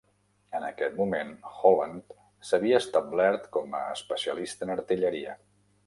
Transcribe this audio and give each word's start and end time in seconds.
En 0.59 0.63
aquest 0.69 0.95
moment, 1.01 1.33
Holland 1.57 2.17
s'havia 2.51 2.81
establert 2.85 3.47
com 3.59 3.79
a 3.85 3.87
especialista 4.01 4.69
en 4.69 4.79
artilleria. 4.81 5.39